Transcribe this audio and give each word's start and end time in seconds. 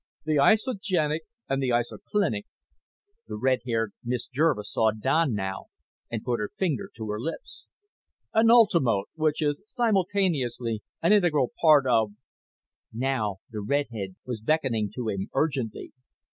"...the 0.25 0.37
isogenic 0.41 1.19
and 1.47 1.61
the 1.61 1.69
isoclinic..." 1.69 2.45
The 3.27 3.37
red 3.37 3.59
haired 3.67 3.93
Miss 4.03 4.27
Jervis 4.27 4.71
saw 4.73 4.89
Don 4.89 5.35
now 5.35 5.65
and 6.09 6.23
put 6.23 6.39
her 6.39 6.49
finger 6.57 6.89
to 6.95 7.07
her 7.11 7.19
lips."... 7.19 7.67
an 8.33 8.47
ultimote, 8.49 9.09
which 9.13 9.43
is 9.43 9.61
simultaneously 9.67 10.81
an 11.03 11.13
integral 11.13 11.51
part 11.61 11.85
of..." 11.85 12.13
Now 12.91 13.41
the 13.51 13.61
redhead 13.61 14.15
was 14.25 14.41
beckoning 14.41 14.89
to 14.95 15.07
him 15.07 15.29
urgently. 15.35 15.91